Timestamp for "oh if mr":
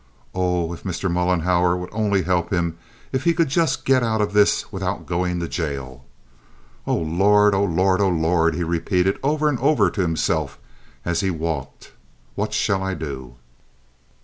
0.33-1.11